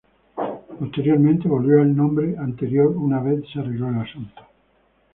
[0.79, 4.41] Posteriormente, volvió al nombre anterior una vez se arregló el asunto.